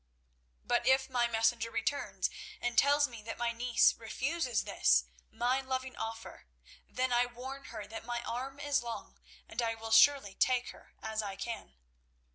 "But 0.65 0.87
if 0.87 1.11
my 1.11 1.27
messenger 1.27 1.69
returns 1.69 2.31
and 2.59 2.75
tells 2.75 3.07
me 3.07 3.21
that 3.21 3.37
my 3.37 3.51
niece 3.51 3.93
refuses 3.93 4.63
this, 4.63 5.05
my 5.29 5.61
loving 5.61 5.95
offer, 5.95 6.47
then 6.89 7.13
I 7.13 7.27
warn 7.27 7.65
her 7.65 7.85
that 7.85 8.03
my 8.03 8.23
arm 8.23 8.59
is 8.59 8.81
long, 8.81 9.19
and 9.47 9.61
I 9.61 9.75
will 9.75 9.91
surely 9.91 10.33
take 10.33 10.69
her 10.69 10.95
as 11.03 11.21
I 11.21 11.35
can. 11.35 11.75